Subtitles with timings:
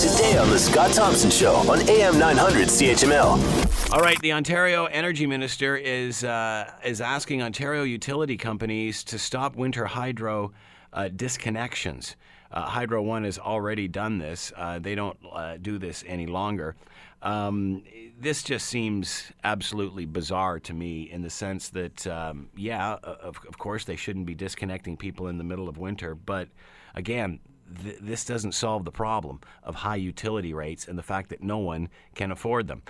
[0.00, 3.92] Today on The Scott Thompson Show on AM 900 CHML.
[3.92, 9.56] All right, the Ontario Energy Minister is uh, is asking Ontario utility companies to stop
[9.56, 10.52] winter hydro
[10.94, 12.14] uh, disconnections.
[12.50, 14.54] Uh, hydro One has already done this.
[14.56, 16.76] Uh, they don't uh, do this any longer.
[17.20, 17.84] Um,
[18.18, 23.58] this just seems absolutely bizarre to me in the sense that, um, yeah, of, of
[23.58, 26.48] course, they shouldn't be disconnecting people in the middle of winter, but
[26.94, 27.40] again,
[27.82, 31.58] th- this doesn't solve the problem of high utility rates and the fact that no
[31.58, 32.82] one can afford them.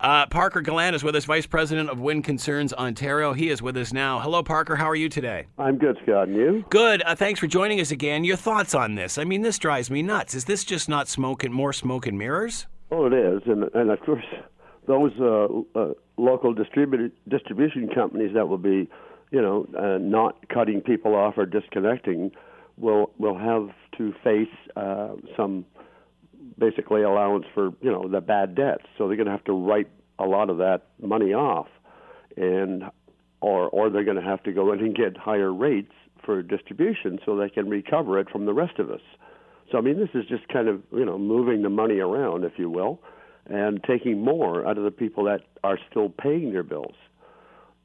[0.00, 3.32] Uh, Parker Gallant is with us, Vice President of Wind Concerns Ontario.
[3.32, 4.20] He is with us now.
[4.20, 4.76] Hello, Parker.
[4.76, 5.46] How are you today?
[5.58, 6.28] I'm good, Scott.
[6.28, 6.64] And you?
[6.70, 7.02] Good.
[7.02, 8.22] Uh, thanks for joining us again.
[8.22, 9.18] Your thoughts on this?
[9.18, 10.34] I mean, this drives me nuts.
[10.36, 12.68] Is this just not smoke and more smoke and mirrors?
[12.92, 14.24] Oh, it is, and and of course,
[14.86, 18.88] those uh, uh, local distribu- distribution companies that will be,
[19.30, 22.30] you know, uh, not cutting people off or disconnecting,
[22.78, 25.64] will will have to face uh, some
[26.58, 28.84] basically allowance for you know the bad debts.
[28.96, 31.68] So they're going to have to write a lot of that money off,
[32.36, 32.84] and
[33.40, 35.92] or or they're going to have to go in and get higher rates
[36.24, 39.00] for distribution so they can recover it from the rest of us.
[39.70, 42.52] So I mean, this is just kind of you know moving the money around, if
[42.58, 43.00] you will,
[43.46, 46.94] and taking more out of the people that are still paying their bills.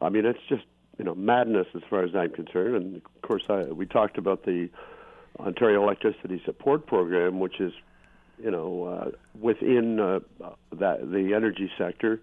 [0.01, 0.63] I mean, it's just
[0.97, 2.75] you know madness as far as I'm concerned.
[2.75, 4.69] And of course, I, we talked about the
[5.39, 7.73] Ontario Electricity Support Program, which is
[8.37, 10.19] you know uh, within uh,
[10.71, 12.19] that the energy sector,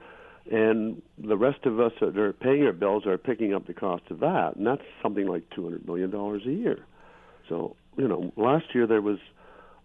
[0.51, 4.05] and the rest of us that are paying our bills are picking up the cost
[4.11, 6.85] of that, and that's something like two hundred million dollars a year.
[7.49, 9.19] So you know, last year there was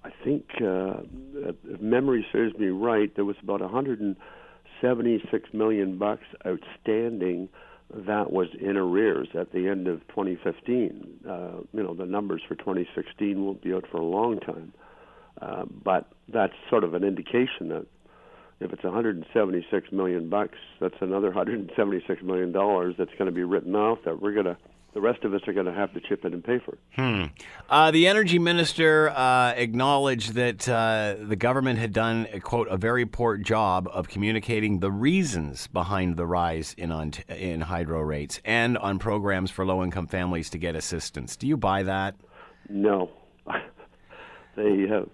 [0.06, 1.02] I think, uh,
[1.34, 7.50] if memory serves me right, there was about 176 million bucks outstanding
[7.94, 11.20] that was in arrears at the end of 2015.
[11.28, 11.32] Uh,
[11.74, 14.74] you know, the numbers for 2016 won't be out for a long time,
[15.42, 17.86] uh, but that's sort of an indication that
[18.60, 23.76] if it's 176 million bucks, that's another 176 million dollars that's going to be written
[23.76, 24.58] off that we're going to
[24.96, 26.80] the rest of us are going to have to chip in and pay for it.
[26.96, 27.24] Hmm.
[27.70, 32.78] Uh, the energy minister uh, acknowledged that uh, the government had done, a, quote, a
[32.78, 38.40] very poor job of communicating the reasons behind the rise in on in hydro rates
[38.46, 41.36] and on programs for low income families to get assistance.
[41.36, 42.16] Do you buy that?
[42.70, 43.12] No.
[44.56, 45.10] they have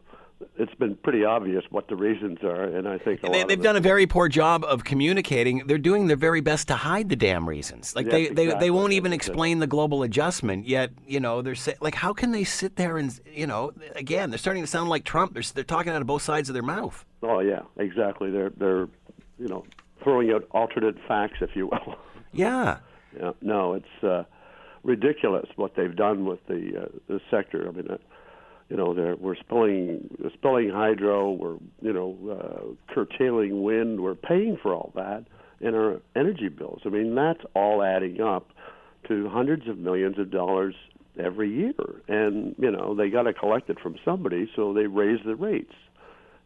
[0.57, 3.81] it's been pretty obvious what the reasons are, and I think they, have done a
[3.81, 5.65] very poor job of communicating.
[5.67, 7.95] They're doing their very best to hide the damn reasons.
[7.95, 10.67] Like yes, they, they, they won't even explain the global adjustment.
[10.67, 14.29] Yet you know they're say, like, how can they sit there and you know again
[14.29, 15.33] they're starting to sound like Trump.
[15.33, 17.05] They're they're talking out of both sides of their mouth.
[17.23, 18.31] Oh yeah, exactly.
[18.31, 18.87] They're they're
[19.37, 19.65] you know
[20.03, 21.95] throwing out alternate facts, if you will.
[22.33, 22.77] Yeah.
[23.19, 23.31] yeah.
[23.41, 24.23] No, it's uh,
[24.83, 27.67] ridiculous what they've done with the uh, the sector.
[27.67, 27.91] I mean.
[27.91, 27.97] Uh,
[28.71, 34.73] you know, we're spilling spilling hydro, we're you know uh, curtailing wind, we're paying for
[34.73, 35.25] all that
[35.59, 36.79] in our energy bills.
[36.85, 38.49] I mean, that's all adding up
[39.09, 40.73] to hundreds of millions of dollars
[41.19, 45.19] every year, and you know they got to collect it from somebody, so they raise
[45.25, 45.75] the rates,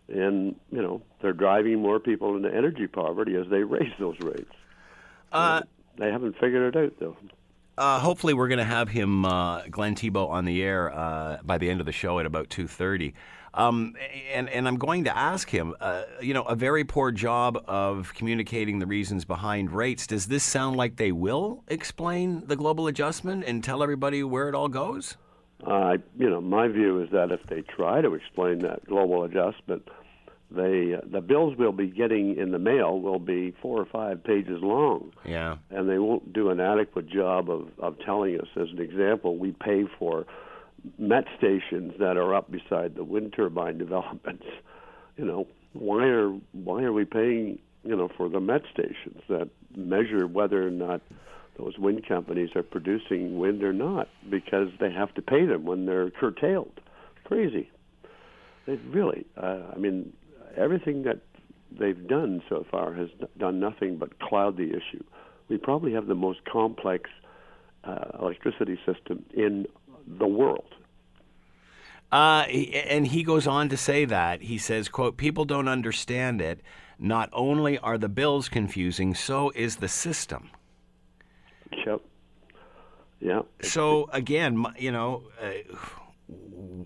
[0.08, 4.52] and you know they're driving more people into energy poverty as they raise those rates.
[5.31, 5.62] Uh,
[6.00, 7.18] they haven't figured it out though.
[7.78, 11.58] Uh, hopefully, we're going to have him, uh, Glenn Thibeault, on the air uh, by
[11.58, 13.13] the end of the show at about two thirty.
[13.53, 13.96] Um,
[14.34, 18.14] and and I'm going to ask him, uh, you know, a very poor job of
[18.14, 20.08] communicating the reasons behind rates.
[20.08, 24.56] Does this sound like they will explain the global adjustment and tell everybody where it
[24.56, 25.18] all goes?
[26.18, 29.88] You know, my view is that if they try to explain that global adjustment,
[30.52, 34.24] they uh, the bills we'll be getting in the mail will be four or five
[34.24, 35.12] pages long.
[35.26, 35.58] Yeah.
[35.70, 38.48] And they won't do an adequate job of, of telling us.
[38.56, 40.26] As an example, we pay for
[41.00, 44.46] met stations that are up beside the wind turbine developments.
[45.18, 49.50] You know, why are why are we paying, you know, for the met stations that
[49.76, 51.02] measure whether or not
[51.58, 55.86] those wind companies are producing wind or not because they have to pay them when
[55.86, 56.82] they're curtailed.
[57.24, 57.70] Crazy.
[58.68, 60.12] They really, uh, I mean,
[60.57, 61.19] everything that
[61.72, 65.03] they've done so far has done nothing but cloud the issue.
[65.49, 67.09] We probably have the most complex
[67.84, 69.67] uh, electricity system in
[70.07, 70.73] the world.
[72.11, 72.46] Uh,
[72.90, 76.61] and he goes on to say that he says, "quote People don't understand it.
[76.97, 80.49] Not only are the bills confusing, so is the system."
[81.85, 82.02] Yep.
[83.19, 83.41] Yeah.
[83.61, 85.23] So again, you know,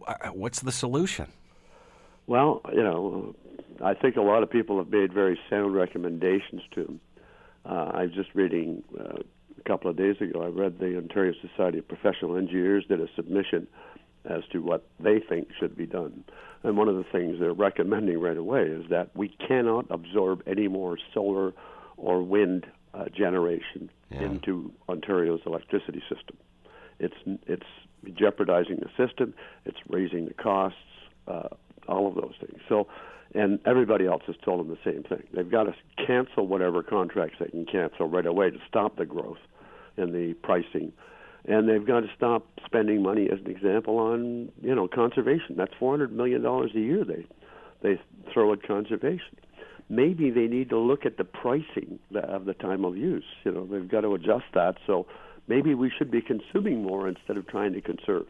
[0.08, 1.32] uh, what's the solution?
[2.28, 3.36] Well, you know,
[3.84, 7.00] I think a lot of people have made very sound recommendations to him.
[7.66, 9.20] Uh, I was just reading uh,
[9.58, 10.42] a couple of days ago.
[10.42, 13.68] I read the Ontario Society of Professional Engineers did a submission
[14.26, 16.24] as to what they think should be done.
[16.64, 20.68] And one of the things they're recommending right away is that we cannot absorb any
[20.68, 21.54] more solar
[21.96, 24.24] or wind uh, generation yeah.
[24.24, 26.38] into Ontario's electricity system.
[27.00, 27.16] It's
[27.48, 27.66] it's
[28.14, 29.34] jeopardizing the system.
[29.66, 30.78] It's raising the costs.
[31.28, 31.50] Uh,
[31.90, 32.62] all of those things.
[32.70, 32.88] So,
[33.36, 35.24] and everybody else has told them the same thing.
[35.34, 39.38] They've got to cancel whatever contracts they can cancel right away to stop the growth
[39.98, 40.94] in the pricing
[41.46, 45.56] and they've got to stop spending money, as an example, on you know conservation.
[45.58, 47.26] That's four hundred million dollars a year they
[47.82, 48.02] they
[48.34, 49.38] throw at conservation.
[49.90, 53.24] Maybe they need to look at the pricing of the time of use.
[53.44, 54.76] You know, they've got to adjust that.
[54.86, 55.08] So
[55.48, 58.28] maybe we should be consuming more instead of trying to conserve,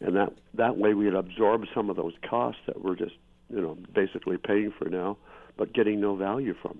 [0.00, 3.14] and that that way we'd absorb some of those costs that we're just
[3.50, 5.16] you know basically paying for now
[5.56, 6.78] but getting no value from.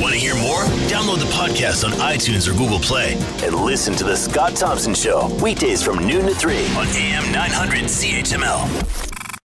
[0.00, 0.60] Want to hear more?
[0.90, 5.34] Download the podcast on iTunes or Google Play and listen to The Scott Thompson Show
[5.42, 9.07] weekdays from noon to 3 on AM 900 CHML.